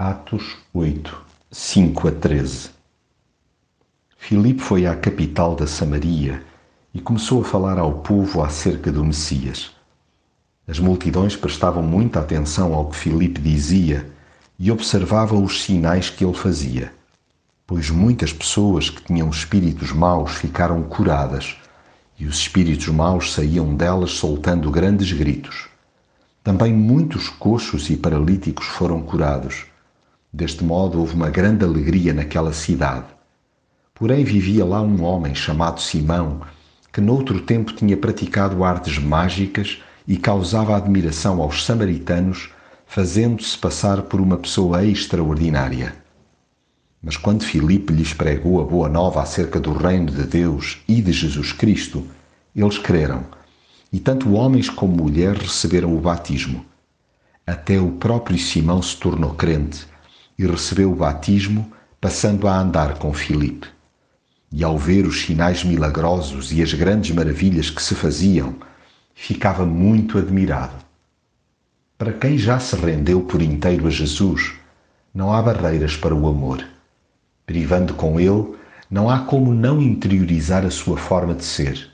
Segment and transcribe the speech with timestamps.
[0.00, 2.70] Atos 8, 5 a 13
[4.16, 6.40] Filipe foi à capital da Samaria
[6.94, 9.72] e começou a falar ao povo acerca do Messias.
[10.68, 14.08] As multidões prestavam muita atenção ao que Filipe dizia
[14.56, 16.92] e observavam os sinais que ele fazia,
[17.66, 21.56] pois muitas pessoas que tinham espíritos maus ficaram curadas
[22.16, 25.66] e os espíritos maus saíam delas soltando grandes gritos.
[26.44, 29.66] Também muitos coxos e paralíticos foram curados.
[30.32, 33.06] Deste modo houve uma grande alegria naquela cidade.
[33.94, 36.42] Porém vivia lá um homem chamado Simão,
[36.92, 42.50] que noutro tempo tinha praticado artes mágicas e causava admiração aos samaritanos,
[42.86, 45.96] fazendo-se passar por uma pessoa extraordinária.
[47.02, 51.12] Mas quando Filipe lhes pregou a boa nova acerca do reino de Deus e de
[51.12, 52.06] Jesus Cristo,
[52.54, 53.24] eles creram,
[53.92, 56.64] e tanto homens como mulheres receberam o batismo.
[57.46, 59.86] Até o próprio Simão se tornou crente
[60.38, 63.66] e recebeu o batismo, passando a andar com Filipe.
[64.52, 68.54] E ao ver os sinais milagrosos e as grandes maravilhas que se faziam,
[69.14, 70.76] ficava muito admirado.
[71.98, 74.52] Para quem já se rendeu por inteiro a Jesus,
[75.12, 76.64] não há barreiras para o amor.
[77.44, 78.54] Privando com ele,
[78.88, 81.90] não há como não interiorizar a sua forma de ser.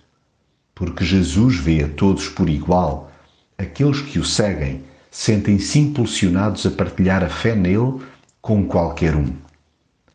[0.74, 3.10] Porque Jesus vê a todos por igual,
[3.56, 8.00] aqueles que o seguem sentem-se impulsionados a partilhar a fé nele
[8.44, 9.32] com qualquer um.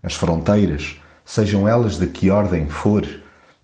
[0.03, 3.03] As fronteiras, sejam elas de que ordem for,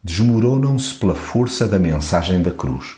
[0.03, 2.95] desmoronam-se pela força da mensagem da cruz.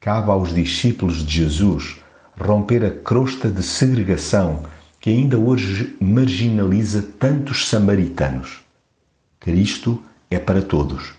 [0.00, 2.00] Cabe aos discípulos de Jesus
[2.36, 4.64] romper a crosta de segregação
[4.98, 8.58] que ainda hoje marginaliza tantos samaritanos.
[9.38, 11.14] Cristo é para todos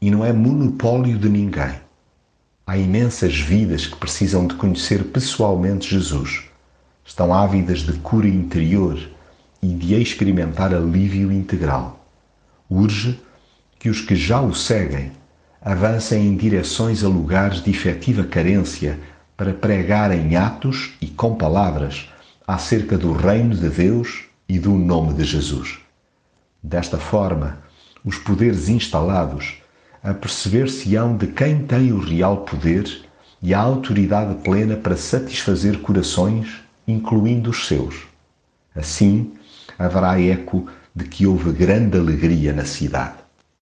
[0.00, 1.74] e não é monopólio de ninguém.
[2.66, 6.55] Há imensas vidas que precisam de conhecer pessoalmente Jesus.
[7.06, 8.98] Estão ávidas de cura interior
[9.62, 12.04] e de experimentar alívio integral.
[12.68, 13.20] Urge
[13.78, 15.12] que os que já o seguem
[15.60, 18.98] avancem em direções a lugares de efetiva carência
[19.36, 22.08] para pregar em atos e com palavras
[22.46, 25.78] acerca do reino de Deus e do nome de Jesus.
[26.62, 27.58] Desta forma,
[28.04, 29.58] os poderes instalados
[30.02, 33.02] aperceber-se-ão de quem tem o real poder
[33.42, 38.06] e a autoridade plena para satisfazer corações, incluindo os seus.
[38.74, 39.34] Assim,
[39.78, 43.25] haverá eco de que houve grande alegria na cidade.